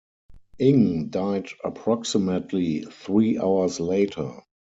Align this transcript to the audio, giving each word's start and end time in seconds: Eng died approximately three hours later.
Eng 0.59 1.09
died 1.09 1.45
approximately 1.63 2.81
three 2.85 3.37
hours 3.37 3.79
later. 3.79 4.39